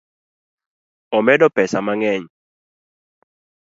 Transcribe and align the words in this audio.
Omedo 1.17 1.47
pesa 1.55 1.79
mang'eny 1.85 2.25